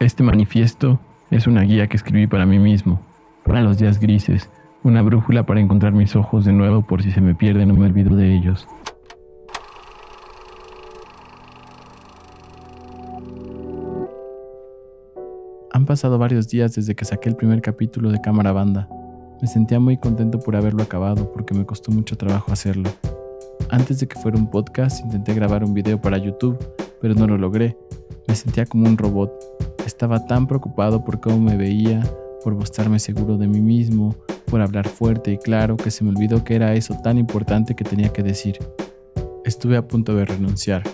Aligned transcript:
Este 0.00 0.22
manifiesto 0.22 0.98
es 1.30 1.46
una 1.46 1.60
guía 1.60 1.86
que 1.86 1.98
escribí 1.98 2.26
para 2.26 2.46
mí 2.46 2.58
mismo, 2.58 3.02
para 3.44 3.60
los 3.60 3.76
días 3.76 4.00
grises, 4.00 4.48
una 4.82 5.02
brújula 5.02 5.44
para 5.44 5.60
encontrar 5.60 5.92
mis 5.92 6.16
ojos 6.16 6.46
de 6.46 6.54
nuevo 6.54 6.80
por 6.80 7.02
si 7.02 7.12
se 7.12 7.20
me 7.20 7.34
pierden 7.34 7.68
no 7.68 7.74
me 7.74 7.84
olvido 7.84 8.16
de 8.16 8.34
ellos. 8.34 8.66
Han 15.70 15.84
pasado 15.84 16.16
varios 16.16 16.48
días 16.48 16.74
desde 16.74 16.94
que 16.94 17.04
saqué 17.04 17.28
el 17.28 17.36
primer 17.36 17.60
capítulo 17.60 18.10
de 18.10 18.22
Cámara 18.22 18.52
Banda. 18.52 18.88
Me 19.42 19.48
sentía 19.48 19.80
muy 19.80 19.98
contento 19.98 20.38
por 20.40 20.56
haberlo 20.56 20.82
acabado 20.82 21.30
porque 21.30 21.52
me 21.52 21.66
costó 21.66 21.92
mucho 21.92 22.16
trabajo 22.16 22.52
hacerlo. 22.52 22.88
Antes 23.68 24.00
de 24.00 24.08
que 24.08 24.18
fuera 24.18 24.38
un 24.38 24.50
podcast 24.50 25.04
intenté 25.04 25.34
grabar 25.34 25.62
un 25.62 25.74
video 25.74 26.00
para 26.00 26.16
YouTube, 26.16 26.58
pero 27.02 27.12
no 27.12 27.26
lo 27.26 27.36
logré. 27.36 27.76
Me 28.26 28.34
sentía 28.34 28.64
como 28.64 28.88
un 28.88 28.96
robot. 28.96 29.30
Estaba 29.90 30.24
tan 30.24 30.46
preocupado 30.46 31.04
por 31.04 31.20
cómo 31.20 31.40
me 31.40 31.56
veía, 31.56 32.00
por 32.44 32.54
mostrarme 32.54 33.00
seguro 33.00 33.36
de 33.36 33.48
mí 33.48 33.60
mismo, 33.60 34.14
por 34.48 34.60
hablar 34.60 34.86
fuerte 34.86 35.32
y 35.32 35.36
claro 35.36 35.76
que 35.76 35.90
se 35.90 36.04
me 36.04 36.10
olvidó 36.10 36.44
que 36.44 36.54
era 36.54 36.74
eso 36.74 36.96
tan 37.02 37.18
importante 37.18 37.74
que 37.74 37.82
tenía 37.82 38.12
que 38.12 38.22
decir. 38.22 38.56
Estuve 39.44 39.76
a 39.76 39.86
punto 39.88 40.14
de 40.14 40.24
renunciar. 40.24 40.84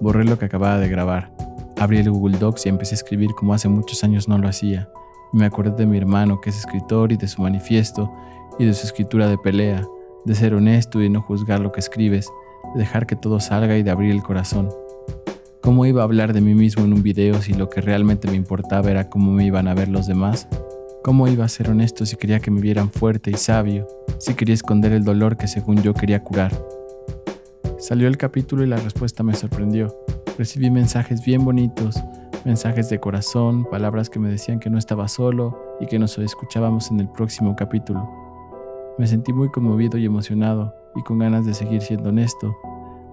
Borré 0.00 0.24
lo 0.24 0.38
que 0.38 0.44
acababa 0.44 0.78
de 0.78 0.88
grabar. 0.88 1.32
Abrí 1.80 1.98
el 1.98 2.12
Google 2.12 2.38
Docs 2.38 2.66
y 2.66 2.68
empecé 2.68 2.94
a 2.94 2.98
escribir 2.98 3.32
como 3.32 3.54
hace 3.54 3.68
muchos 3.68 4.04
años 4.04 4.28
no 4.28 4.38
lo 4.38 4.48
hacía. 4.48 4.88
me 5.32 5.44
acordé 5.44 5.72
de 5.72 5.86
mi 5.86 5.98
hermano 5.98 6.40
que 6.40 6.50
es 6.50 6.58
escritor 6.58 7.10
y 7.10 7.16
de 7.16 7.26
su 7.26 7.42
manifiesto 7.42 8.08
y 8.56 8.66
de 8.66 8.72
su 8.72 8.86
escritura 8.86 9.26
de 9.26 9.36
pelea, 9.36 9.84
de 10.24 10.34
ser 10.36 10.54
honesto 10.54 11.02
y 11.02 11.10
no 11.10 11.22
juzgar 11.22 11.58
lo 11.58 11.72
que 11.72 11.80
escribes, 11.80 12.30
de 12.74 12.78
dejar 12.78 13.04
que 13.04 13.16
todo 13.16 13.40
salga 13.40 13.76
y 13.76 13.82
de 13.82 13.90
abrir 13.90 14.12
el 14.12 14.22
corazón. 14.22 14.68
¿Cómo 15.62 15.84
iba 15.86 16.02
a 16.02 16.04
hablar 16.04 16.32
de 16.32 16.40
mí 16.40 16.54
mismo 16.54 16.84
en 16.84 16.92
un 16.92 17.02
video 17.02 17.42
si 17.42 17.52
lo 17.52 17.68
que 17.68 17.80
realmente 17.80 18.28
me 18.28 18.36
importaba 18.36 18.90
era 18.90 19.10
cómo 19.10 19.32
me 19.32 19.44
iban 19.44 19.68
a 19.68 19.74
ver 19.74 19.88
los 19.88 20.06
demás? 20.06 20.48
¿Cómo 21.02 21.26
iba 21.28 21.44
a 21.44 21.48
ser 21.48 21.68
honesto 21.68 22.06
si 22.06 22.16
quería 22.16 22.40
que 22.40 22.50
me 22.50 22.60
vieran 22.60 22.90
fuerte 22.90 23.30
y 23.30 23.34
sabio, 23.34 23.86
si 24.18 24.34
quería 24.34 24.54
esconder 24.54 24.92
el 24.92 25.04
dolor 25.04 25.36
que 25.36 25.48
según 25.48 25.82
yo 25.82 25.94
quería 25.94 26.22
curar? 26.22 26.52
Salió 27.78 28.08
el 28.08 28.16
capítulo 28.16 28.62
y 28.62 28.68
la 28.68 28.76
respuesta 28.76 29.22
me 29.22 29.34
sorprendió. 29.34 29.94
Recibí 30.38 30.70
mensajes 30.70 31.24
bien 31.24 31.44
bonitos, 31.44 32.02
mensajes 32.44 32.88
de 32.88 33.00
corazón, 33.00 33.64
palabras 33.68 34.08
que 34.10 34.20
me 34.20 34.30
decían 34.30 34.60
que 34.60 34.70
no 34.70 34.78
estaba 34.78 35.08
solo 35.08 35.76
y 35.80 35.86
que 35.86 35.98
nos 35.98 36.16
escuchábamos 36.18 36.90
en 36.90 37.00
el 37.00 37.08
próximo 37.08 37.56
capítulo. 37.56 38.08
Me 38.96 39.06
sentí 39.06 39.32
muy 39.32 39.50
conmovido 39.50 39.98
y 39.98 40.06
emocionado 40.06 40.74
y 40.94 41.02
con 41.02 41.18
ganas 41.18 41.44
de 41.46 41.54
seguir 41.54 41.82
siendo 41.82 42.08
honesto, 42.08 42.56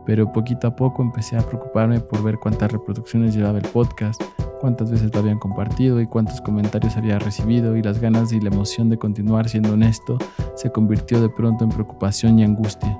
pero 0.06 0.31
poquito 0.31 0.67
a 0.67 0.75
poco 0.75 1.02
empecé 1.02 1.38
a 1.38 1.42
preocuparme 1.42 2.00
por 2.00 2.23
ver 2.23 2.38
cuántas 2.38 2.72
reproducciones 2.72 3.36
llevaba 3.36 3.58
el 3.58 3.67
podcast, 3.67 4.22
cuántas 4.61 4.92
veces 4.92 5.14
lo 5.14 5.20
habían 5.20 5.39
compartido 5.39 6.00
y 6.00 6.08
cuántos 6.08 6.42
comentarios 6.42 6.95
había 6.95 7.20
recibido 7.20 7.75
y 7.75 7.81
las 7.81 8.00
ganas 8.00 8.31
y 8.31 8.39
la 8.39 8.50
emoción 8.50 8.89
de 8.89 8.98
continuar 8.98 9.50
siendo 9.50 9.73
honesto 9.73 10.17
se 10.56 10.72
convirtió 10.72 11.22
de 11.22 11.30
pronto 11.30 11.64
en 11.64 11.72
preocupación 11.72 12.39
y 12.39 12.44
angustia. 12.44 12.98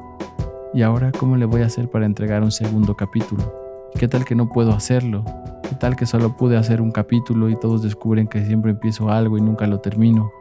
¿Y 0.74 0.82
ahora 0.82 1.12
cómo 1.12 1.38
le 1.38 1.46
voy 1.46 1.62
a 1.62 1.68
hacer 1.68 1.90
para 1.90 2.06
entregar 2.06 2.44
un 2.44 2.52
segundo 2.52 2.96
capítulo? 2.96 3.54
¿Qué 3.98 4.08
tal 4.08 4.26
que 4.26 4.36
no 4.36 4.50
puedo 4.50 4.74
hacerlo? 4.74 5.24
¿Qué 5.70 5.76
tal 5.76 5.96
que 5.96 6.06
solo 6.06 6.36
pude 6.36 6.58
hacer 6.58 6.82
un 6.82 6.92
capítulo 6.92 7.50
y 7.50 7.56
todos 7.56 7.82
descubren 7.82 8.28
que 8.28 8.46
siempre 8.46 8.72
empiezo 8.72 9.10
algo 9.10 9.38
y 9.38 9.42
nunca 9.42 9.68
lo 9.68 9.80
termino? 9.80 10.32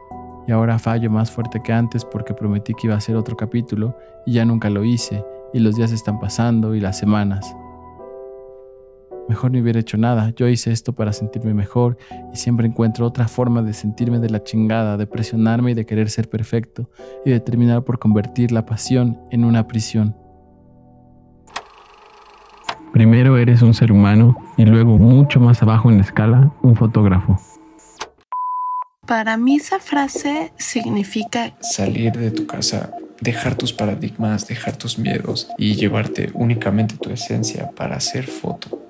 Y 0.47 0.51
ahora 0.51 0.77
fallo 0.77 1.09
más 1.09 1.31
fuerte 1.31 1.61
que 1.63 1.73
antes 1.73 2.03
porque 2.03 2.33
prometí 2.33 2.73
que 2.73 2.87
iba 2.87 2.95
a 2.95 2.97
hacer 2.97 3.15
otro 3.15 3.35
capítulo 3.37 3.97
y 4.25 4.33
ya 4.33 4.45
nunca 4.45 4.69
lo 4.69 4.83
hice 4.83 5.23
y 5.55 5.59
los 5.59 5.77
días 5.77 5.93
están 5.93 6.19
pasando 6.19 6.75
y 6.75 6.81
las 6.81 6.97
semanas. 6.97 7.55
Mejor 9.29 9.51
no 9.51 9.59
hubiera 9.61 9.79
hecho 9.79 9.95
nada, 9.97 10.33
yo 10.35 10.49
hice 10.49 10.73
esto 10.73 10.93
para 10.93 11.13
sentirme 11.13 11.53
mejor 11.53 11.97
y 12.33 12.35
siempre 12.35 12.67
encuentro 12.67 13.07
otra 13.07 13.29
forma 13.29 13.61
de 13.61 13.71
sentirme 13.71 14.19
de 14.19 14.29
la 14.29 14.43
chingada, 14.43 14.97
de 14.97 15.07
presionarme 15.07 15.71
y 15.71 15.73
de 15.73 15.85
querer 15.85 16.09
ser 16.09 16.29
perfecto 16.29 16.89
y 17.23 17.29
de 17.29 17.39
terminar 17.39 17.85
por 17.85 17.99
convertir 17.99 18.51
la 18.51 18.65
pasión 18.65 19.17
en 19.31 19.45
una 19.45 19.65
prisión. 19.65 20.13
Primero 22.91 23.37
eres 23.37 23.61
un 23.61 23.73
ser 23.73 23.93
humano 23.93 24.35
y 24.57 24.65
luego 24.65 24.97
mucho 24.97 25.39
más 25.39 25.63
abajo 25.63 25.89
en 25.89 25.97
la 25.97 26.03
escala 26.03 26.53
un 26.63 26.75
fotógrafo. 26.75 27.39
Para 29.07 29.37
mí 29.37 29.55
esa 29.55 29.79
frase 29.79 30.51
significa 30.57 31.55
salir 31.61 32.11
de 32.11 32.31
tu 32.31 32.45
casa 32.45 32.91
dejar 33.21 33.55
tus 33.55 33.73
paradigmas, 33.73 34.47
dejar 34.47 34.77
tus 34.77 34.97
miedos 34.97 35.47
y 35.57 35.75
llevarte 35.75 36.31
únicamente 36.33 36.95
tu 36.97 37.09
esencia 37.09 37.71
para 37.71 37.97
hacer 37.97 38.27
foto. 38.27 38.81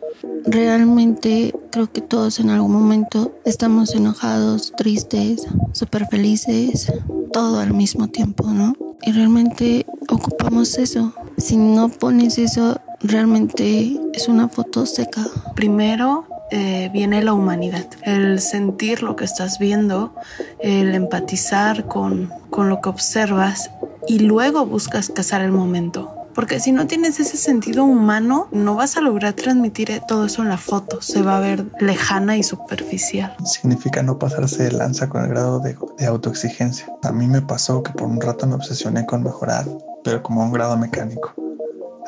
Realmente 0.45 1.53
creo 1.71 1.91
que 1.91 2.01
todos 2.01 2.39
en 2.39 2.49
algún 2.49 2.71
momento 2.71 3.33
estamos 3.45 3.95
enojados, 3.95 4.73
tristes, 4.77 5.47
súper 5.71 6.05
felices, 6.07 6.91
todo 7.33 7.59
al 7.59 7.73
mismo 7.73 8.07
tiempo, 8.09 8.47
¿no? 8.51 8.75
Y 9.01 9.11
realmente 9.11 9.85
ocupamos 10.07 10.77
eso. 10.77 11.13
Si 11.37 11.57
no 11.57 11.89
pones 11.89 12.37
eso, 12.37 12.79
realmente 13.01 13.99
es 14.13 14.27
una 14.27 14.47
foto 14.47 14.85
seca. 14.85 15.25
Primero 15.55 16.25
eh, 16.51 16.89
viene 16.93 17.23
la 17.23 17.33
humanidad, 17.33 17.87
el 18.03 18.39
sentir 18.39 19.01
lo 19.01 19.15
que 19.15 19.25
estás 19.25 19.57
viendo, 19.57 20.13
el 20.59 20.93
empatizar 20.93 21.87
con, 21.87 22.31
con 22.51 22.69
lo 22.69 22.81
que 22.81 22.89
observas 22.89 23.71
y 24.07 24.19
luego 24.19 24.65
buscas 24.65 25.09
cazar 25.09 25.41
el 25.41 25.51
momento. 25.51 26.15
Porque 26.35 26.59
si 26.59 26.73
no 26.73 26.85
tienes 26.85 27.17
ese 27.21 27.37
sentido 27.37 27.85
humano, 27.85 28.49
no 28.51 28.75
vas 28.75 28.97
a 28.97 29.01
lograr 29.01 29.33
transmitir 29.33 30.01
todo 30.05 30.25
eso 30.25 30.41
en 30.41 30.49
la 30.49 30.57
foto. 30.57 31.01
Se 31.01 31.21
va 31.21 31.37
a 31.37 31.39
ver 31.39 31.65
lejana 31.79 32.35
y 32.35 32.43
superficial. 32.43 33.33
Significa 33.45 34.03
no 34.03 34.19
pasarse 34.19 34.63
de 34.63 34.73
lanza 34.73 35.07
con 35.07 35.23
el 35.23 35.29
grado 35.29 35.61
de, 35.61 35.77
autoexigencia. 36.05 36.87
A 37.03 37.13
mí 37.13 37.25
me 37.27 37.41
pasó 37.41 37.81
que 37.83 37.93
por 37.93 38.09
un 38.09 38.19
rato 38.19 38.45
me 38.47 38.55
obsesioné 38.55 39.05
con 39.05 39.23
mejorar, 39.23 39.65
pero 40.03 40.21
como 40.21 40.43
un 40.43 40.51
grado 40.51 40.75
mecánico. 40.77 41.33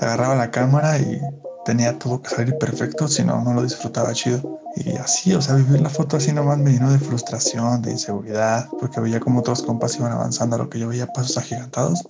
Agarraba 0.02 0.36
la 0.36 0.52
cámara 0.52 1.00
y 1.00 1.22
tenía 1.68 2.00
todo 2.00 2.22
que 2.22 2.30
salir 2.30 2.58
perfecto, 2.58 3.10
si 3.10 3.26
no, 3.26 3.44
no 3.44 3.54
lo 3.54 3.62
disfrutaba 3.62 4.14
chido. 4.14 4.62
Y 4.78 4.92
así, 4.96 5.34
o 5.34 5.42
sea, 5.42 5.56
vivir 5.56 5.82
la 5.82 5.90
foto 5.90 6.16
así 6.16 6.32
nomás 6.32 6.58
me 6.60 6.72
llenó 6.72 6.90
de 6.90 6.98
frustración, 6.98 7.82
de 7.82 7.92
inseguridad, 7.92 8.70
porque 8.80 9.02
veía 9.02 9.20
como 9.20 9.42
otros 9.42 9.64
compas 9.64 9.98
iban 9.98 10.14
avanzando 10.14 10.56
a 10.56 10.60
lo 10.60 10.70
que 10.70 10.80
yo 10.80 10.88
veía 10.88 11.08
pasos 11.08 11.38
agigantados 11.38 12.08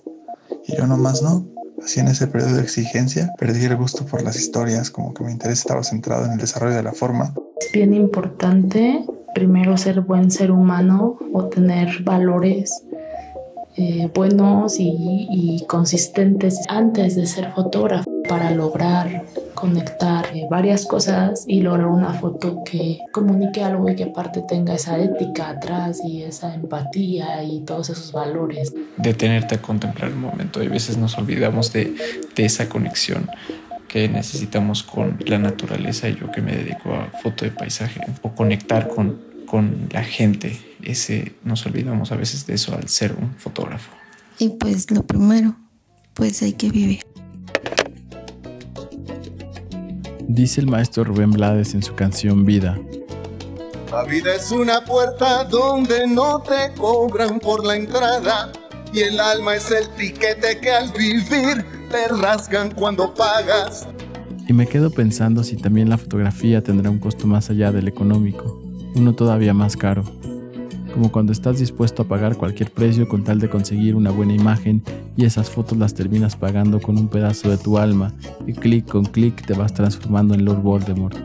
y 0.64 0.76
yo 0.76 0.86
nomás 0.86 1.22
no. 1.22 1.44
Así 1.84 1.98
en 1.98 2.06
ese 2.06 2.28
periodo 2.28 2.54
de 2.54 2.62
exigencia 2.62 3.32
perdí 3.36 3.64
el 3.64 3.76
gusto 3.76 4.06
por 4.06 4.22
las 4.22 4.36
historias, 4.36 4.90
como 4.90 5.12
que 5.12 5.24
mi 5.24 5.32
interés 5.32 5.58
estaba 5.58 5.82
centrado 5.82 6.24
en 6.26 6.32
el 6.32 6.38
desarrollo 6.38 6.76
de 6.76 6.84
la 6.84 6.92
forma. 6.92 7.34
Es 7.60 7.72
bien 7.72 7.92
importante 7.94 9.04
primero 9.34 9.76
ser 9.76 10.02
buen 10.02 10.30
ser 10.30 10.52
humano 10.52 11.18
o 11.32 11.44
tener 11.46 12.02
valores 12.04 12.84
eh, 13.76 14.08
buenos 14.14 14.76
y 14.78 15.64
consistentes 15.68 16.60
antes 16.68 17.16
de 17.16 17.26
ser 17.26 17.52
fotógrafo 17.52 18.08
para 18.28 18.50
lograr 18.50 19.24
conectar 19.58 20.24
eh, 20.36 20.46
varias 20.48 20.86
cosas 20.86 21.44
y 21.48 21.62
lograr 21.62 21.88
una 21.88 22.12
foto 22.14 22.62
que 22.64 23.00
comunique 23.12 23.64
algo 23.64 23.90
y 23.90 23.96
que 23.96 24.04
aparte 24.04 24.42
tenga 24.46 24.74
esa 24.74 24.98
ética 24.98 25.48
atrás 25.50 26.00
y 26.04 26.22
esa 26.22 26.54
empatía 26.54 27.42
y 27.42 27.60
todos 27.62 27.90
esos 27.90 28.12
valores. 28.12 28.72
Detenerte 28.96 29.56
a 29.56 29.62
contemplar 29.62 30.10
el 30.10 30.16
momento. 30.16 30.62
Y 30.62 30.66
a 30.66 30.70
veces 30.70 30.96
nos 30.96 31.18
olvidamos 31.18 31.72
de, 31.72 31.92
de 32.36 32.44
esa 32.44 32.68
conexión 32.68 33.28
que 33.88 34.08
necesitamos 34.08 34.84
con 34.84 35.18
la 35.26 35.38
naturaleza 35.38 36.08
y 36.08 36.14
yo 36.14 36.30
que 36.30 36.40
me 36.40 36.54
dedico 36.54 36.94
a 36.94 37.10
foto 37.20 37.44
de 37.44 37.50
paisaje 37.50 38.00
o 38.22 38.30
conectar 38.34 38.86
con, 38.86 39.20
con 39.46 39.88
la 39.90 40.04
gente. 40.04 40.56
Ese 40.84 41.34
nos 41.42 41.66
olvidamos 41.66 42.12
a 42.12 42.16
veces 42.16 42.46
de 42.46 42.54
eso 42.54 42.76
al 42.76 42.88
ser 42.88 43.12
un 43.14 43.34
fotógrafo. 43.34 43.90
Y 44.38 44.50
pues 44.50 44.92
lo 44.92 45.04
primero, 45.04 45.56
pues 46.14 46.42
hay 46.42 46.52
que 46.52 46.70
vivir. 46.70 47.00
Dice 50.28 50.60
el 50.60 50.66
maestro 50.66 51.04
Rubén 51.04 51.30
Blades 51.30 51.72
en 51.72 51.82
su 51.82 51.94
canción 51.94 52.44
Vida. 52.44 52.78
La 53.90 54.04
vida 54.04 54.34
es 54.34 54.52
una 54.52 54.84
puerta 54.84 55.44
donde 55.44 56.06
no 56.06 56.42
te 56.42 56.74
cobran 56.78 57.40
por 57.40 57.64
la 57.64 57.76
entrada 57.76 58.52
y 58.92 59.00
el 59.00 59.18
alma 59.18 59.56
es 59.56 59.70
el 59.70 59.88
tiquete 59.96 60.60
que 60.60 60.70
al 60.70 60.92
vivir 60.92 61.64
te 61.90 62.08
rasgan 62.08 62.72
cuando 62.72 63.14
pagas. 63.14 63.88
Y 64.46 64.52
me 64.52 64.66
quedo 64.66 64.90
pensando 64.90 65.42
si 65.42 65.56
también 65.56 65.88
la 65.88 65.96
fotografía 65.96 66.62
tendrá 66.62 66.90
un 66.90 66.98
costo 66.98 67.26
más 67.26 67.48
allá 67.48 67.72
del 67.72 67.88
económico, 67.88 68.60
uno 68.94 69.14
todavía 69.14 69.54
más 69.54 69.78
caro 69.78 70.17
como 70.92 71.12
cuando 71.12 71.32
estás 71.32 71.58
dispuesto 71.58 72.02
a 72.02 72.08
pagar 72.08 72.36
cualquier 72.36 72.70
precio 72.70 73.08
con 73.08 73.24
tal 73.24 73.38
de 73.38 73.48
conseguir 73.48 73.94
una 73.94 74.10
buena 74.10 74.34
imagen 74.34 74.82
y 75.16 75.24
esas 75.24 75.50
fotos 75.50 75.78
las 75.78 75.94
terminas 75.94 76.36
pagando 76.36 76.80
con 76.80 76.98
un 76.98 77.08
pedazo 77.08 77.50
de 77.50 77.58
tu 77.58 77.78
alma 77.78 78.14
y 78.46 78.52
clic 78.52 78.86
con 78.86 79.04
clic 79.04 79.46
te 79.46 79.54
vas 79.54 79.74
transformando 79.74 80.34
en 80.34 80.44
Lord 80.44 80.62
Voldemort. 80.62 81.16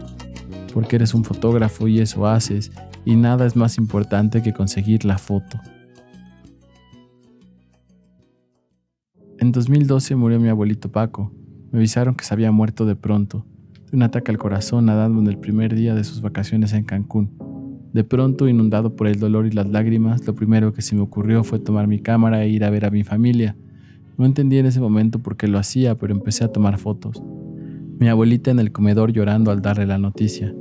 Porque 0.73 0.95
eres 0.95 1.13
un 1.13 1.23
fotógrafo 1.23 1.87
y 1.87 1.99
eso 1.99 2.27
haces 2.27 2.71
y 3.05 3.15
nada 3.15 3.45
es 3.45 3.55
más 3.55 3.77
importante 3.77 4.41
que 4.41 4.53
conseguir 4.53 5.05
la 5.05 5.17
foto. 5.17 5.59
En 9.39 9.51
2012 9.51 10.15
murió 10.15 10.39
mi 10.39 10.49
abuelito 10.49 10.91
Paco. 10.91 11.31
Me 11.71 11.79
avisaron 11.79 12.15
que 12.15 12.23
se 12.23 12.33
había 12.33 12.51
muerto 12.51 12.85
de 12.85 12.95
pronto, 12.95 13.45
de 13.91 13.97
un 13.97 14.03
ataque 14.03 14.31
al 14.31 14.37
corazón 14.37 14.85
nadando 14.85 15.19
en 15.19 15.27
el 15.27 15.37
primer 15.37 15.75
día 15.75 15.95
de 15.95 16.03
sus 16.03 16.21
vacaciones 16.21 16.71
en 16.73 16.83
Cancún. 16.83 17.52
De 17.93 18.03
pronto, 18.03 18.47
inundado 18.47 18.95
por 18.95 19.05
el 19.05 19.19
dolor 19.19 19.45
y 19.45 19.51
las 19.51 19.67
lágrimas, 19.67 20.25
lo 20.25 20.33
primero 20.33 20.73
que 20.73 20.81
se 20.81 20.95
me 20.95 21.01
ocurrió 21.01 21.43
fue 21.43 21.59
tomar 21.59 21.87
mi 21.87 21.99
cámara 21.99 22.43
e 22.43 22.49
ir 22.49 22.63
a 22.63 22.71
ver 22.71 22.85
a 22.85 22.89
mi 22.89 23.03
familia. 23.03 23.55
No 24.17 24.25
entendí 24.25 24.57
en 24.57 24.65
ese 24.65 24.79
momento 24.79 25.19
por 25.19 25.37
qué 25.37 25.47
lo 25.47 25.59
hacía, 25.59 25.95
pero 25.95 26.11
empecé 26.11 26.43
a 26.43 26.51
tomar 26.51 26.79
fotos. 26.79 27.21
Mi 27.99 28.09
abuelita 28.09 28.49
en 28.49 28.57
el 28.57 28.71
comedor 28.71 29.13
llorando 29.13 29.51
al 29.51 29.61
darle 29.61 29.85
la 29.85 29.99
noticia. 29.99 30.55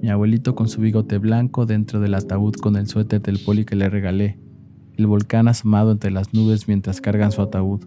Mi 0.00 0.08
abuelito 0.08 0.54
con 0.54 0.68
su 0.68 0.80
bigote 0.80 1.18
blanco 1.18 1.66
dentro 1.66 2.00
del 2.00 2.14
ataúd 2.14 2.54
con 2.54 2.76
el 2.76 2.86
suéter 2.86 3.20
del 3.20 3.40
poli 3.40 3.66
que 3.66 3.76
le 3.76 3.90
regalé. 3.90 4.38
El 4.96 5.06
volcán 5.06 5.48
asomado 5.48 5.92
entre 5.92 6.10
las 6.10 6.32
nubes 6.32 6.66
mientras 6.66 7.02
cargan 7.02 7.30
su 7.30 7.42
ataúd. 7.42 7.84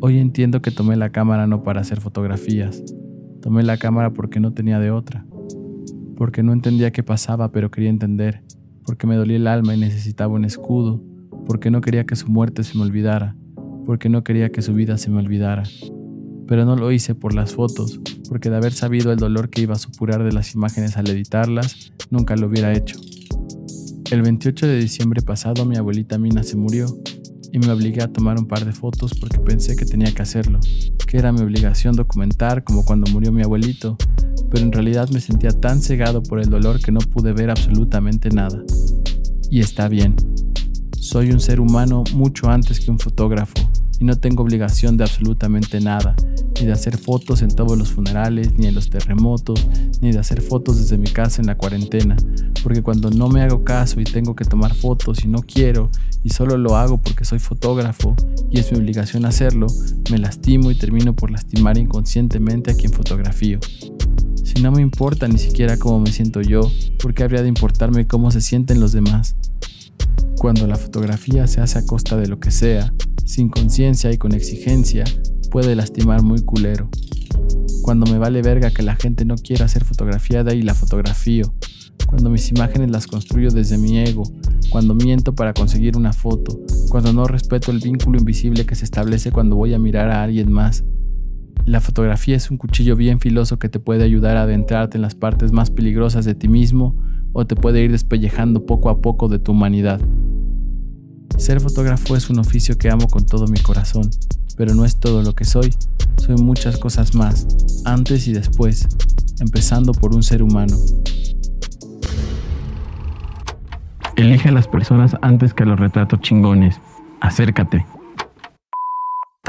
Hoy 0.00 0.18
entiendo 0.18 0.60
que 0.62 0.72
tomé 0.72 0.96
la 0.96 1.10
cámara 1.10 1.46
no 1.46 1.62
para 1.62 1.80
hacer 1.82 2.00
fotografías. 2.00 2.82
Tomé 3.40 3.62
la 3.62 3.76
cámara 3.76 4.12
porque 4.12 4.40
no 4.40 4.52
tenía 4.52 4.80
de 4.80 4.90
otra 4.90 5.26
porque 6.20 6.42
no 6.42 6.52
entendía 6.52 6.92
qué 6.92 7.02
pasaba, 7.02 7.50
pero 7.50 7.70
quería 7.70 7.88
entender, 7.88 8.42
porque 8.84 9.06
me 9.06 9.16
dolía 9.16 9.38
el 9.38 9.46
alma 9.46 9.74
y 9.74 9.80
necesitaba 9.80 10.34
un 10.34 10.44
escudo, 10.44 11.02
porque 11.46 11.70
no 11.70 11.80
quería 11.80 12.04
que 12.04 12.14
su 12.14 12.28
muerte 12.28 12.62
se 12.62 12.76
me 12.76 12.84
olvidara, 12.84 13.38
porque 13.86 14.10
no 14.10 14.22
quería 14.22 14.52
que 14.52 14.60
su 14.60 14.74
vida 14.74 14.98
se 14.98 15.08
me 15.08 15.16
olvidara. 15.16 15.62
Pero 16.46 16.66
no 16.66 16.76
lo 16.76 16.92
hice 16.92 17.14
por 17.14 17.32
las 17.32 17.54
fotos, 17.54 18.02
porque 18.28 18.50
de 18.50 18.56
haber 18.56 18.74
sabido 18.74 19.12
el 19.12 19.18
dolor 19.18 19.48
que 19.48 19.62
iba 19.62 19.72
a 19.72 19.78
supurar 19.78 20.22
de 20.22 20.32
las 20.32 20.54
imágenes 20.54 20.98
al 20.98 21.08
editarlas, 21.08 21.90
nunca 22.10 22.36
lo 22.36 22.48
hubiera 22.48 22.74
hecho. 22.74 23.00
El 24.10 24.20
28 24.20 24.66
de 24.66 24.78
diciembre 24.78 25.22
pasado 25.22 25.64
mi 25.64 25.78
abuelita 25.78 26.18
Mina 26.18 26.42
se 26.42 26.58
murió 26.58 26.86
y 27.52 27.58
me 27.58 27.70
obligué 27.70 28.02
a 28.02 28.12
tomar 28.12 28.38
un 28.38 28.46
par 28.46 28.64
de 28.64 28.72
fotos 28.72 29.14
porque 29.14 29.38
pensé 29.38 29.76
que 29.76 29.84
tenía 29.84 30.12
que 30.12 30.22
hacerlo, 30.22 30.60
que 31.06 31.18
era 31.18 31.32
mi 31.32 31.40
obligación 31.40 31.94
documentar 31.96 32.64
como 32.64 32.84
cuando 32.84 33.10
murió 33.10 33.32
mi 33.32 33.42
abuelito, 33.42 33.96
pero 34.50 34.64
en 34.64 34.72
realidad 34.72 35.08
me 35.10 35.20
sentía 35.20 35.50
tan 35.50 35.80
cegado 35.80 36.22
por 36.22 36.40
el 36.40 36.50
dolor 36.50 36.80
que 36.80 36.92
no 36.92 37.00
pude 37.00 37.32
ver 37.32 37.50
absolutamente 37.50 38.30
nada. 38.30 38.62
Y 39.50 39.60
está 39.60 39.88
bien. 39.88 40.14
Soy 40.98 41.30
un 41.30 41.40
ser 41.40 41.60
humano 41.60 42.04
mucho 42.14 42.50
antes 42.50 42.78
que 42.80 42.90
un 42.90 42.98
fotógrafo 42.98 43.69
y 44.00 44.04
no 44.04 44.18
tengo 44.18 44.42
obligación 44.42 44.96
de 44.96 45.04
absolutamente 45.04 45.80
nada, 45.80 46.16
ni 46.58 46.66
de 46.66 46.72
hacer 46.72 46.96
fotos 46.96 47.42
en 47.42 47.54
todos 47.54 47.78
los 47.78 47.90
funerales, 47.90 48.54
ni 48.58 48.66
en 48.66 48.74
los 48.74 48.90
terremotos, 48.90 49.68
ni 50.00 50.10
de 50.10 50.18
hacer 50.18 50.40
fotos 50.40 50.78
desde 50.78 50.98
mi 50.98 51.08
casa 51.08 51.40
en 51.40 51.46
la 51.46 51.56
cuarentena, 51.56 52.16
porque 52.62 52.82
cuando 52.82 53.10
no 53.10 53.28
me 53.28 53.42
hago 53.42 53.62
caso 53.62 54.00
y 54.00 54.04
tengo 54.04 54.34
que 54.34 54.44
tomar 54.44 54.74
fotos 54.74 55.24
y 55.24 55.28
no 55.28 55.42
quiero, 55.42 55.90
y 56.24 56.30
solo 56.30 56.56
lo 56.56 56.76
hago 56.76 56.98
porque 56.98 57.24
soy 57.24 57.38
fotógrafo 57.38 58.14
y 58.50 58.58
es 58.58 58.72
mi 58.72 58.78
obligación 58.78 59.24
hacerlo, 59.26 59.66
me 60.10 60.18
lastimo 60.18 60.70
y 60.70 60.74
termino 60.74 61.14
por 61.14 61.30
lastimar 61.30 61.78
inconscientemente 61.78 62.72
a 62.72 62.74
quien 62.74 62.92
fotografío. 62.92 63.60
Si 64.42 64.62
no 64.62 64.72
me 64.72 64.82
importa 64.82 65.28
ni 65.28 65.38
siquiera 65.38 65.78
cómo 65.78 66.00
me 66.00 66.10
siento 66.10 66.40
yo, 66.40 66.70
¿por 67.00 67.14
qué 67.14 67.22
habría 67.22 67.42
de 67.42 67.48
importarme 67.48 68.06
cómo 68.06 68.30
se 68.30 68.40
sienten 68.40 68.80
los 68.80 68.92
demás? 68.92 69.36
Cuando 70.36 70.66
la 70.66 70.76
fotografía 70.76 71.46
se 71.46 71.60
hace 71.60 71.78
a 71.78 71.86
costa 71.86 72.16
de 72.16 72.26
lo 72.26 72.40
que 72.40 72.50
sea, 72.50 72.92
sin 73.30 73.48
conciencia 73.48 74.10
y 74.10 74.18
con 74.18 74.34
exigencia, 74.34 75.04
puede 75.52 75.76
lastimar 75.76 76.22
muy 76.22 76.42
culero. 76.42 76.90
Cuando 77.82 78.10
me 78.10 78.18
vale 78.18 78.42
verga 78.42 78.72
que 78.72 78.82
la 78.82 78.96
gente 78.96 79.24
no 79.24 79.36
quiera 79.36 79.68
ser 79.68 79.84
fotografiada 79.84 80.52
y 80.52 80.62
la 80.62 80.74
fotografío. 80.74 81.54
Cuando 82.06 82.28
mis 82.28 82.50
imágenes 82.50 82.90
las 82.90 83.06
construyo 83.06 83.50
desde 83.50 83.78
mi 83.78 83.98
ego. 84.00 84.24
Cuando 84.70 84.96
miento 84.96 85.34
para 85.34 85.54
conseguir 85.54 85.96
una 85.96 86.12
foto. 86.12 86.58
Cuando 86.88 87.12
no 87.12 87.24
respeto 87.26 87.70
el 87.70 87.78
vínculo 87.78 88.18
invisible 88.18 88.66
que 88.66 88.74
se 88.74 88.84
establece 88.84 89.30
cuando 89.30 89.54
voy 89.54 89.74
a 89.74 89.78
mirar 89.78 90.10
a 90.10 90.24
alguien 90.24 90.50
más. 90.50 90.84
La 91.64 91.80
fotografía 91.80 92.34
es 92.34 92.50
un 92.50 92.56
cuchillo 92.56 92.96
bien 92.96 93.20
filoso 93.20 93.60
que 93.60 93.68
te 93.68 93.78
puede 93.78 94.02
ayudar 94.02 94.36
a 94.36 94.42
adentrarte 94.42 94.98
en 94.98 95.02
las 95.02 95.14
partes 95.14 95.52
más 95.52 95.70
peligrosas 95.70 96.24
de 96.24 96.34
ti 96.34 96.48
mismo 96.48 96.96
o 97.32 97.46
te 97.46 97.54
puede 97.54 97.80
ir 97.84 97.92
despellejando 97.92 98.66
poco 98.66 98.90
a 98.90 99.00
poco 99.00 99.28
de 99.28 99.38
tu 99.38 99.52
humanidad. 99.52 100.00
Ser 101.40 101.60
fotógrafo 101.60 102.16
es 102.16 102.28
un 102.30 102.38
oficio 102.38 102.76
que 102.76 102.90
amo 102.90 103.08
con 103.08 103.24
todo 103.24 103.46
mi 103.46 103.58
corazón, 103.58 104.10
pero 104.56 104.74
no 104.74 104.84
es 104.84 104.96
todo 104.96 105.22
lo 105.22 105.34
que 105.34 105.44
soy. 105.44 105.74
Soy 106.16 106.36
muchas 106.36 106.76
cosas 106.76 107.14
más, 107.14 107.46
antes 107.84 108.28
y 108.28 108.32
después, 108.32 108.86
empezando 109.40 109.92
por 109.92 110.14
un 110.14 110.22
ser 110.22 110.42
humano. 110.42 110.76
Elige 114.16 114.50
a 114.50 114.52
las 114.52 114.68
personas 114.68 115.16
antes 115.22 115.54
que 115.54 115.62
a 115.62 115.66
los 115.66 115.80
retratos 115.80 116.20
chingones. 116.20 116.78
Acércate 117.20 117.86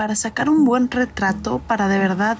para 0.01 0.15
sacar 0.15 0.49
un 0.49 0.65
buen 0.65 0.89
retrato, 0.89 1.59
para 1.67 1.87
de 1.87 1.99
verdad 1.99 2.37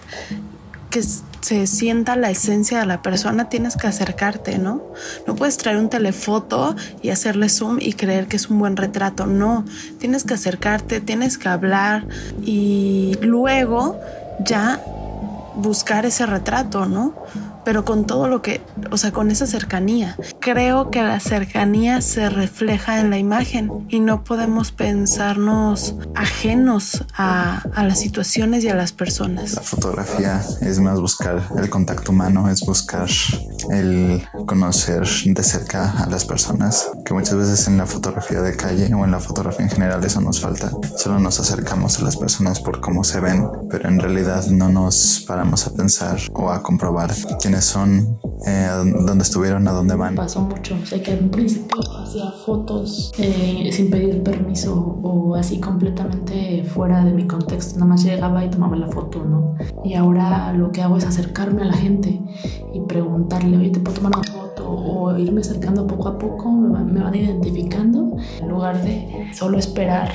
que 0.90 1.04
se 1.42 1.68
sienta 1.68 2.16
la 2.16 2.30
esencia 2.30 2.80
de 2.80 2.86
la 2.86 3.02
persona, 3.02 3.50
tienes 3.50 3.76
que 3.76 3.88
acercarte, 3.88 4.58
¿no? 4.58 4.82
No 5.28 5.36
puedes 5.36 5.58
traer 5.58 5.78
un 5.78 5.90
telefoto 5.90 6.76
y 7.02 7.10
hacerle 7.10 7.50
zoom 7.50 7.78
y 7.80 7.94
creer 7.94 8.28
que 8.28 8.38
es 8.38 8.50
un 8.50 8.60
buen 8.60 8.78
retrato, 8.78 9.26
no. 9.26 9.66
Tienes 10.00 10.24
que 10.24 10.36
acercarte, 10.36 11.02
tienes 11.02 11.38
que 11.38 11.50
hablar 11.50 12.08
y 12.44 13.18
luego 13.22 14.00
ya 14.40 14.82
buscar 15.56 16.06
ese 16.06 16.26
retrato, 16.26 16.86
¿no? 16.86 17.14
Pero 17.64 17.86
con 17.86 18.06
todo 18.06 18.28
lo 18.28 18.42
que, 18.42 18.62
o 18.92 18.98
sea, 18.98 19.12
con 19.12 19.32
esa 19.32 19.48
cercanía. 19.48 20.16
Creo 20.40 20.92
que 20.92 21.02
la 21.02 21.20
cercanía 21.20 22.02
se 22.02 22.30
refleja 22.30 23.00
en 23.00 23.10
la 23.10 23.18
imagen 23.18 23.72
y 23.90 24.00
no 24.00 24.24
podemos 24.24 24.72
pensarnos 24.72 25.96
ajenos 26.16 27.04
a, 27.16 27.64
las 27.82 28.00
situaciones 28.00 28.64
y 28.64 28.70
a 28.70 28.76
las 28.76 28.92
personas. 28.92 29.54
La 29.54 29.62
fotografía 29.62 30.42
es 30.62 30.80
más 30.80 31.00
buscar 31.00 31.42
el 31.58 31.70
contacto 31.70 32.12
humano, 32.12 32.50
es 32.50 32.62
buscar 32.62 33.10
el 33.72 34.24
conocer 34.46 35.04
de 35.26 35.44
cerca 35.44 35.92
a 35.92 36.08
las 36.08 36.26
personas, 36.26 36.90
que 37.12 37.16
muchas 37.16 37.36
veces 37.36 37.68
en 37.68 37.78
la 37.78 37.86
fotografía 37.86 38.42
de 38.42 38.56
calle 38.56 38.94
o 38.94 39.04
en 39.04 39.12
la 39.12 39.20
fotografía 39.20 39.66
en 39.66 39.70
general 39.70 40.02
eso 40.02 40.22
nos 40.22 40.40
falta. 40.40 40.72
Solo 40.96 41.20
nos 41.20 41.42
acercamos 41.42 42.00
a 42.00 42.04
las 42.04 42.16
personas 42.16 42.62
por 42.62 42.80
cómo 42.80 43.04
se 43.04 43.20
ven, 43.20 43.50
pero 43.70 43.90
en 43.90 44.00
realidad 44.00 44.46
no 44.46 44.70
nos 44.70 45.26
paramos 45.28 45.68
a 45.68 45.74
pensar 45.74 46.18
o 46.34 46.50
a 46.50 46.64
comprobar 46.64 47.14
quién 47.42 47.62
son, 47.62 48.18
eh, 48.46 48.70
dónde 49.06 49.24
estuvieron, 49.24 49.68
a 49.68 49.72
dónde 49.72 49.96
van. 49.96 50.16
Pasó 50.16 50.42
mucho, 50.42 50.76
o 50.82 50.86
sea 50.86 51.02
que 51.02 51.12
en 51.14 51.30
principio 51.30 51.80
hacía 52.00 52.32
fotos 52.46 53.12
eh, 53.20 53.70
sin 53.72 53.90
pedir 53.92 54.24
permiso 54.24 55.00
o 55.04 55.36
así 55.36 55.60
completamente 55.60 56.64
fuera 56.64 57.06
de 57.06 57.12
mi 57.12 57.28
contexto, 57.28 57.76
nada 57.76 57.90
más 57.90 58.04
llegaba 58.04 58.44
y 58.44 58.50
tomaba 58.50 58.76
la 58.76 58.88
foto, 58.88 59.24
¿no? 59.24 59.56
Y 59.84 59.94
ahora 59.94 60.54
lo 60.54 60.72
que 60.72 60.82
hago 60.82 60.98
es 60.98 61.06
acercarme 61.06 61.62
a 61.62 61.66
la 61.66 61.74
gente 61.74 62.20
y 62.74 62.80
preguntarle, 62.82 63.58
oye, 63.58 63.70
¿te 63.70 63.80
puedo 63.80 63.98
tomar 63.98 64.14
una 64.18 64.28
foto? 64.28 64.70
O 64.70 65.18
irme 65.18 65.42
acercando 65.42 65.86
poco 65.86 66.10
a 66.10 66.18
poco, 66.18 66.52
me 66.52 66.70
van, 66.70 66.94
me 66.94 67.02
van 67.02 67.14
identificando, 67.14 68.18
en 68.42 68.50
lugar 68.50 68.82
de 68.82 69.28
solo 69.34 69.58
esperar 69.58 70.10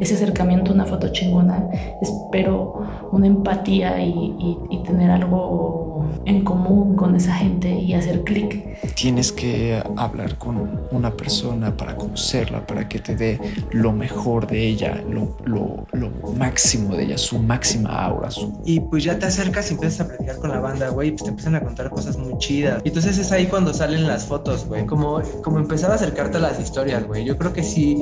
ese 0.00 0.14
acercamiento, 0.14 0.72
una 0.72 0.84
foto 0.84 1.08
chingona, 1.08 1.68
espero 2.00 2.82
una 3.12 3.26
empatía 3.26 4.02
y, 4.02 4.34
y 4.70 4.82
tener 4.82 5.10
algo 5.10 5.85
en 6.24 6.44
común 6.44 6.96
con 6.96 7.14
esa 7.16 7.34
gente 7.34 7.68
y 7.68 7.94
hacer 7.94 8.22
clic. 8.24 8.64
Tienes 8.94 9.32
que 9.32 9.82
hablar 9.96 10.36
con 10.38 10.80
una 10.90 11.16
persona 11.16 11.76
para 11.76 11.96
conocerla, 11.96 12.66
para 12.66 12.88
que 12.88 12.98
te 12.98 13.16
dé 13.16 13.40
lo 13.70 13.92
mejor 13.92 14.46
de 14.46 14.66
ella, 14.66 15.02
lo, 15.08 15.36
lo, 15.44 15.86
lo 15.92 16.10
máximo 16.32 16.94
de 16.94 17.04
ella, 17.04 17.18
su 17.18 17.38
máxima 17.38 17.90
aura. 18.04 18.30
Su... 18.30 18.60
Y 18.64 18.80
pues 18.80 19.04
ya 19.04 19.18
te 19.18 19.26
acercas 19.26 19.70
y 19.70 19.74
empiezas 19.74 20.00
a 20.00 20.08
platicar 20.08 20.36
con 20.36 20.50
la 20.50 20.60
banda, 20.60 20.88
güey, 20.88 21.10
pues 21.10 21.24
te 21.24 21.30
empiezan 21.30 21.54
a 21.54 21.60
contar 21.62 21.90
cosas 21.90 22.16
muy 22.16 22.36
chidas. 22.38 22.82
Y 22.84 22.88
entonces 22.88 23.18
es 23.18 23.32
ahí 23.32 23.46
cuando 23.46 23.72
salen 23.72 24.06
las 24.06 24.26
fotos, 24.26 24.66
güey, 24.66 24.86
como, 24.86 25.20
como 25.42 25.58
empezar 25.58 25.90
a 25.90 25.94
acercarte 25.94 26.36
a 26.38 26.40
las 26.40 26.60
historias, 26.60 27.06
güey. 27.06 27.24
Yo 27.24 27.36
creo 27.38 27.52
que 27.52 27.62
sí, 27.62 27.96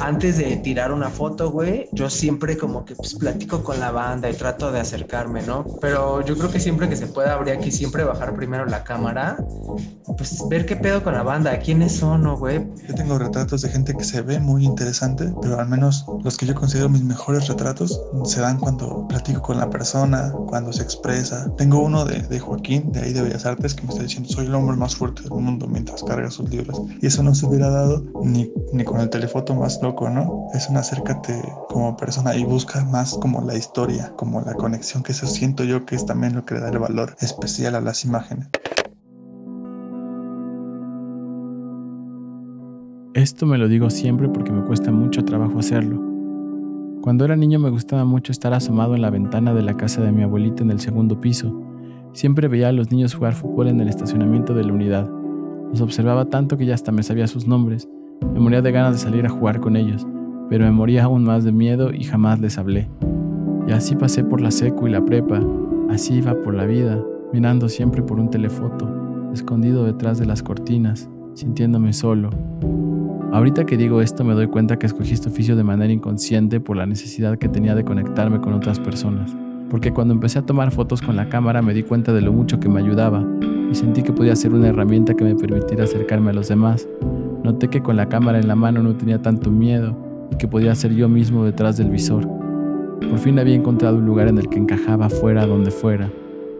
antes 0.00 0.38
de 0.38 0.56
tirar 0.56 0.92
una 0.92 1.10
foto, 1.10 1.50
güey, 1.50 1.88
yo 1.92 2.10
siempre 2.10 2.56
como 2.56 2.84
que 2.84 2.94
pues 2.94 3.14
platico 3.14 3.62
con 3.62 3.80
la 3.80 3.90
banda 3.90 4.30
y 4.30 4.34
trato 4.34 4.70
de 4.72 4.80
acercarme, 4.80 5.42
¿no? 5.42 5.64
Pero 5.80 6.24
yo 6.24 6.36
creo 6.36 6.50
que 6.50 6.60
siempre 6.60 6.88
que 6.88 6.96
se 6.96 7.06
pueda 7.06 7.36
habría 7.40 7.58
que 7.58 7.70
siempre 7.70 8.04
bajar 8.04 8.34
primero 8.34 8.66
la 8.66 8.84
cámara, 8.84 9.36
pues 10.16 10.42
ver 10.48 10.66
qué 10.66 10.76
pedo 10.76 11.02
con 11.02 11.14
la 11.14 11.22
banda, 11.22 11.58
quiénes 11.58 11.92
son, 11.96 12.22
¿no, 12.22 12.36
güey? 12.36 12.66
Yo 12.86 12.94
tengo 12.94 13.18
retratos 13.18 13.62
de 13.62 13.68
gente 13.70 13.94
que 13.94 14.04
se 14.04 14.20
ve 14.20 14.38
muy 14.38 14.64
interesante, 14.64 15.32
pero 15.40 15.58
al 15.58 15.68
menos 15.68 16.04
los 16.22 16.36
que 16.36 16.46
yo 16.46 16.54
considero 16.54 16.88
mis 16.88 17.02
mejores 17.02 17.48
retratos 17.48 18.00
se 18.24 18.40
dan 18.40 18.58
cuando 18.58 19.06
platico 19.08 19.40
con 19.40 19.58
la 19.58 19.70
persona, 19.70 20.32
cuando 20.48 20.72
se 20.72 20.82
expresa. 20.82 21.50
Tengo 21.56 21.80
uno 21.80 22.04
de, 22.04 22.20
de 22.20 22.38
Joaquín, 22.38 22.92
de 22.92 23.00
ahí 23.00 23.12
de 23.12 23.22
Bellas 23.22 23.46
Artes, 23.46 23.74
que 23.74 23.82
me 23.82 23.88
está 23.88 24.02
diciendo, 24.02 24.28
soy 24.28 24.46
el 24.46 24.54
hombre 24.54 24.76
más 24.76 24.94
fuerte 24.94 25.22
del 25.22 25.32
mundo 25.32 25.66
mientras 25.66 26.02
carga 26.04 26.30
sus 26.30 26.50
libros. 26.50 26.82
Y 27.00 27.06
eso 27.06 27.22
no 27.22 27.34
se 27.34 27.46
hubiera 27.46 27.70
dado 27.70 28.04
ni, 28.22 28.52
ni 28.72 28.84
con 28.84 29.00
el 29.00 29.08
telefoto 29.08 29.54
más 29.54 29.80
loco, 29.82 30.10
¿no? 30.10 30.48
Es 30.52 30.68
un 30.68 30.76
acércate 30.76 31.40
como 31.68 31.96
persona 31.96 32.36
y 32.36 32.44
busca 32.44 32.84
más 32.84 33.14
como 33.14 33.40
la 33.40 33.56
historia, 33.56 34.12
como 34.16 34.42
la 34.42 34.54
conexión, 34.54 35.02
que 35.02 35.12
eso 35.12 35.26
siento 35.26 35.64
yo 35.64 35.86
que 35.86 35.96
es 35.96 36.04
también 36.04 36.34
lo 36.34 36.44
que 36.44 36.54
le 36.54 36.60
da 36.60 36.68
el 36.68 36.78
valor 36.78 37.16
especial 37.30 37.74
a 37.74 37.80
las 37.80 38.04
imágenes. 38.04 38.48
Esto 43.14 43.44
me 43.44 43.58
lo 43.58 43.68
digo 43.68 43.90
siempre 43.90 44.28
porque 44.28 44.52
me 44.52 44.62
cuesta 44.62 44.92
mucho 44.92 45.24
trabajo 45.24 45.58
hacerlo. 45.58 46.00
Cuando 47.02 47.24
era 47.24 47.34
niño 47.34 47.58
me 47.58 47.70
gustaba 47.70 48.04
mucho 48.04 48.30
estar 48.30 48.52
asomado 48.52 48.94
en 48.94 49.02
la 49.02 49.10
ventana 49.10 49.52
de 49.52 49.62
la 49.62 49.76
casa 49.76 50.00
de 50.00 50.12
mi 50.12 50.22
abuelita 50.22 50.62
en 50.62 50.70
el 50.70 50.80
segundo 50.80 51.20
piso. 51.20 51.52
Siempre 52.12 52.46
veía 52.46 52.68
a 52.68 52.72
los 52.72 52.90
niños 52.90 53.14
jugar 53.14 53.34
fútbol 53.34 53.68
en 53.68 53.80
el 53.80 53.88
estacionamiento 53.88 54.54
de 54.54 54.64
la 54.64 54.72
unidad. 54.72 55.10
Los 55.70 55.80
observaba 55.80 56.26
tanto 56.26 56.56
que 56.56 56.66
ya 56.66 56.74
hasta 56.74 56.92
me 56.92 57.02
sabía 57.02 57.26
sus 57.26 57.46
nombres. 57.46 57.88
Me 58.32 58.40
moría 58.40 58.62
de 58.62 58.72
ganas 58.72 58.92
de 58.92 58.98
salir 58.98 59.26
a 59.26 59.30
jugar 59.30 59.60
con 59.60 59.76
ellos, 59.76 60.06
pero 60.48 60.64
me 60.64 60.70
moría 60.70 61.04
aún 61.04 61.24
más 61.24 61.42
de 61.42 61.52
miedo 61.52 61.92
y 61.92 62.04
jamás 62.04 62.40
les 62.40 62.58
hablé. 62.58 62.88
Y 63.66 63.72
así 63.72 63.96
pasé 63.96 64.22
por 64.24 64.40
la 64.40 64.50
secu 64.50 64.86
y 64.86 64.90
la 64.90 65.04
prepa, 65.04 65.40
así 65.90 66.14
iba 66.14 66.34
por 66.42 66.54
la 66.54 66.64
vida, 66.64 67.02
mirando 67.32 67.68
siempre 67.68 68.02
por 68.02 68.18
un 68.18 68.30
telefoto, 68.30 68.88
escondido 69.32 69.84
detrás 69.84 70.18
de 70.18 70.26
las 70.26 70.42
cortinas, 70.42 71.08
sintiéndome 71.34 71.92
solo. 71.92 72.30
Ahorita 73.32 73.64
que 73.64 73.76
digo 73.76 74.02
esto 74.02 74.24
me 74.24 74.34
doy 74.34 74.48
cuenta 74.48 74.78
que 74.78 74.86
escogí 74.86 75.12
este 75.12 75.28
oficio 75.28 75.54
de 75.54 75.62
manera 75.62 75.92
inconsciente 75.92 76.58
por 76.60 76.76
la 76.76 76.86
necesidad 76.86 77.38
que 77.38 77.48
tenía 77.48 77.76
de 77.76 77.84
conectarme 77.84 78.40
con 78.40 78.54
otras 78.54 78.80
personas. 78.80 79.36
Porque 79.70 79.92
cuando 79.92 80.12
empecé 80.14 80.40
a 80.40 80.46
tomar 80.46 80.72
fotos 80.72 81.00
con 81.00 81.14
la 81.14 81.28
cámara 81.28 81.62
me 81.62 81.72
di 81.72 81.84
cuenta 81.84 82.12
de 82.12 82.22
lo 82.22 82.32
mucho 82.32 82.58
que 82.58 82.68
me 82.68 82.80
ayudaba 82.80 83.24
y 83.70 83.74
sentí 83.76 84.02
que 84.02 84.12
podía 84.12 84.34
ser 84.34 84.52
una 84.52 84.68
herramienta 84.68 85.14
que 85.14 85.22
me 85.22 85.36
permitiera 85.36 85.84
acercarme 85.84 86.30
a 86.30 86.34
los 86.34 86.48
demás. 86.48 86.88
Noté 87.44 87.68
que 87.68 87.82
con 87.82 87.96
la 87.96 88.08
cámara 88.08 88.40
en 88.40 88.48
la 88.48 88.56
mano 88.56 88.82
no 88.82 88.96
tenía 88.96 89.22
tanto 89.22 89.50
miedo 89.52 89.96
y 90.32 90.36
que 90.36 90.48
podía 90.48 90.74
ser 90.74 90.92
yo 90.94 91.08
mismo 91.08 91.44
detrás 91.44 91.76
del 91.76 91.90
visor. 91.90 92.26
Por 92.26 93.18
fin 93.18 93.38
había 93.38 93.54
encontrado 93.54 93.98
un 93.98 94.06
lugar 94.06 94.26
en 94.26 94.38
el 94.38 94.48
que 94.48 94.58
encajaba 94.58 95.08
fuera 95.08 95.46
donde 95.46 95.70
fuera. 95.70 96.10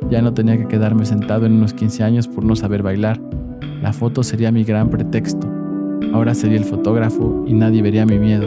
Ya 0.08 0.22
no 0.22 0.32
tenía 0.32 0.56
que 0.56 0.66
quedarme 0.66 1.04
sentado 1.04 1.46
en 1.46 1.52
unos 1.52 1.74
15 1.74 2.02
años 2.02 2.28
por 2.28 2.44
no 2.44 2.56
saber 2.56 2.82
bailar. 2.82 3.20
La 3.82 3.92
foto 3.92 4.22
sería 4.22 4.52
mi 4.52 4.64
gran 4.64 4.88
pretexto. 4.90 5.48
Ahora 6.12 6.34
sería 6.34 6.58
el 6.58 6.64
fotógrafo 6.64 7.44
y 7.46 7.52
nadie 7.52 7.82
vería 7.82 8.06
mi 8.06 8.18
miedo. 8.18 8.46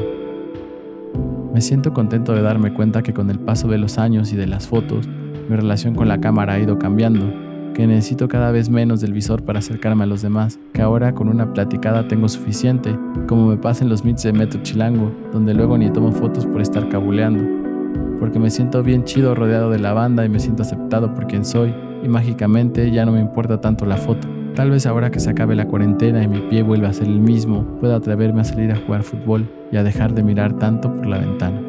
Me 1.53 1.61
siento 1.61 1.93
contento 1.93 2.33
de 2.33 2.41
darme 2.41 2.73
cuenta 2.73 3.03
que 3.03 3.13
con 3.13 3.29
el 3.29 3.39
paso 3.39 3.67
de 3.67 3.77
los 3.77 3.97
años 3.97 4.33
y 4.33 4.35
de 4.35 4.47
las 4.47 4.67
fotos, 4.67 5.07
mi 5.49 5.55
relación 5.55 5.93
con 5.93 6.07
la 6.07 6.19
cámara 6.19 6.53
ha 6.53 6.59
ido 6.59 6.79
cambiando, 6.79 7.31
que 7.73 7.87
necesito 7.87 8.27
cada 8.27 8.51
vez 8.51 8.69
menos 8.69 9.01
del 9.01 9.13
visor 9.13 9.43
para 9.43 9.59
acercarme 9.59 10.03
a 10.03 10.07
los 10.07 10.21
demás, 10.21 10.59
que 10.73 10.81
ahora 10.81 11.13
con 11.13 11.29
una 11.29 11.53
platicada 11.53 12.07
tengo 12.07 12.27
suficiente, 12.27 12.97
como 13.27 13.47
me 13.47 13.57
pasa 13.57 13.83
en 13.83 13.89
los 13.89 14.03
meets 14.03 14.23
de 14.23 14.33
Metro 14.33 14.61
Chilango, 14.61 15.11
donde 15.31 15.53
luego 15.53 15.77
ni 15.77 15.91
tomo 15.91 16.11
fotos 16.11 16.45
por 16.45 16.61
estar 16.61 16.89
cabuleando, 16.89 17.62
porque 18.19 18.39
me 18.39 18.49
siento 18.49 18.83
bien 18.83 19.03
chido 19.03 19.35
rodeado 19.35 19.69
de 19.69 19.79
la 19.79 19.93
banda 19.93 20.25
y 20.25 20.29
me 20.29 20.39
siento 20.39 20.63
aceptado 20.63 21.13
por 21.13 21.27
quien 21.27 21.45
soy, 21.45 21.73
y 22.03 22.07
mágicamente 22.07 22.91
ya 22.91 23.05
no 23.05 23.11
me 23.11 23.19
importa 23.19 23.61
tanto 23.61 23.85
la 23.85 23.97
foto. 23.97 24.27
Tal 24.55 24.69
vez 24.69 24.85
ahora 24.85 25.09
que 25.09 25.19
se 25.19 25.31
acabe 25.31 25.55
la 25.55 25.67
cuarentena 25.67 26.21
y 26.21 26.27
mi 26.27 26.39
pie 26.41 26.61
vuelva 26.61 26.89
a 26.89 26.93
ser 26.93 27.07
el 27.07 27.19
mismo, 27.19 27.79
pueda 27.79 27.95
atreverme 27.95 28.41
a 28.41 28.43
salir 28.43 28.71
a 28.71 28.75
jugar 28.75 29.03
fútbol 29.03 29.49
y 29.71 29.77
a 29.77 29.83
dejar 29.83 30.13
de 30.13 30.21
mirar 30.21 30.53
tanto 30.59 30.95
por 30.95 31.07
la 31.07 31.17
ventana. 31.17 31.59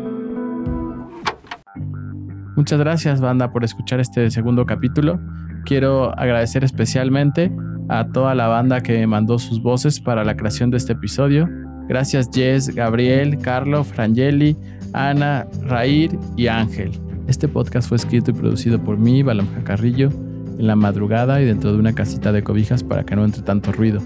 Muchas 2.56 2.78
gracias 2.78 3.20
banda 3.20 3.50
por 3.50 3.64
escuchar 3.64 4.00
este 4.00 4.30
segundo 4.30 4.66
capítulo. 4.66 5.18
Quiero 5.64 6.16
agradecer 6.18 6.62
especialmente 6.62 7.50
a 7.88 8.06
toda 8.08 8.34
la 8.34 8.48
banda 8.48 8.80
que 8.80 9.06
mandó 9.06 9.38
sus 9.38 9.62
voces 9.62 10.00
para 10.00 10.24
la 10.24 10.36
creación 10.36 10.70
de 10.70 10.76
este 10.76 10.92
episodio. 10.92 11.48
Gracias 11.88 12.30
Jess, 12.32 12.74
Gabriel, 12.74 13.38
Carlo, 13.38 13.84
Frangeli, 13.84 14.56
Ana, 14.92 15.46
Rair 15.62 16.18
y 16.36 16.46
Ángel. 16.46 16.92
Este 17.26 17.48
podcast 17.48 17.88
fue 17.88 17.96
escrito 17.96 18.30
y 18.30 18.34
producido 18.34 18.82
por 18.82 18.98
mí, 18.98 19.22
Balamja 19.22 19.64
Carrillo 19.64 20.10
en 20.58 20.66
la 20.66 20.76
madrugada 20.76 21.40
y 21.40 21.44
dentro 21.44 21.72
de 21.72 21.78
una 21.78 21.94
casita 21.94 22.32
de 22.32 22.42
cobijas 22.42 22.82
para 22.82 23.04
que 23.04 23.16
no 23.16 23.24
entre 23.24 23.42
tanto 23.42 23.72
ruido. 23.72 24.00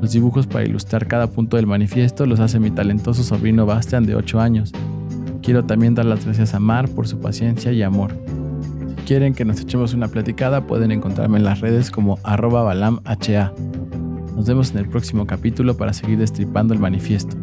Los 0.00 0.12
dibujos 0.12 0.46
para 0.46 0.64
ilustrar 0.64 1.06
cada 1.06 1.26
punto 1.26 1.56
del 1.56 1.66
manifiesto 1.66 2.26
los 2.26 2.40
hace 2.40 2.58
mi 2.58 2.70
talentoso 2.70 3.22
sobrino 3.22 3.66
Bastian 3.66 4.06
de 4.06 4.14
8 4.14 4.40
años. 4.40 4.72
Quiero 5.42 5.64
también 5.64 5.94
dar 5.94 6.06
las 6.06 6.24
gracias 6.24 6.54
a 6.54 6.60
Mar 6.60 6.88
por 6.88 7.06
su 7.06 7.20
paciencia 7.20 7.72
y 7.72 7.82
amor. 7.82 8.12
Si 8.88 8.94
quieren 9.04 9.34
que 9.34 9.44
nos 9.44 9.60
echemos 9.60 9.92
una 9.92 10.08
platicada 10.08 10.66
pueden 10.66 10.92
encontrarme 10.92 11.38
en 11.38 11.44
las 11.44 11.60
redes 11.60 11.90
como 11.90 12.18
arroba 12.22 12.62
balamha. 12.62 13.02
Nos 14.34 14.46
vemos 14.46 14.70
en 14.70 14.78
el 14.78 14.88
próximo 14.88 15.26
capítulo 15.26 15.76
para 15.76 15.92
seguir 15.92 16.18
destripando 16.18 16.72
el 16.72 16.80
manifiesto. 16.80 17.36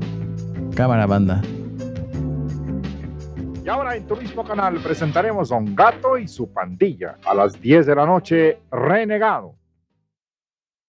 Cámara 0.76 1.06
banda. 1.06 1.42
Y 3.64 3.70
ahora 3.70 3.98
en 3.98 4.08
tu 4.08 4.16
mismo 4.16 4.46
canal 4.46 4.76
presentaremos 4.78 5.50
Don 5.50 5.76
Gato 5.76 6.18
y 6.18 6.28
su 6.28 6.50
pandilla. 6.52 7.18
A 7.26 7.34
las 7.34 7.60
10 7.60 7.86
de 7.86 7.96
la 7.96 8.06
noche, 8.06 8.60
Renegado. 8.72 9.57